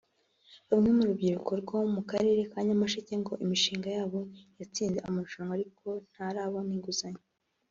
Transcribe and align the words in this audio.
Bamwe 0.69 0.89
mu 0.97 1.03
rubyiruko 1.09 1.51
rwo 1.61 1.77
mu 1.93 2.01
karere 2.11 2.41
ka 2.51 2.59
Nyamasheke 2.67 3.13
ngo 3.21 3.33
imishinga 3.43 3.87
yabo 3.97 4.19
yatsinze 4.59 4.99
amarushanwa 5.07 5.53
ariko 5.57 5.87
ntarabona 6.13 6.71
inguzanyo 6.77 7.21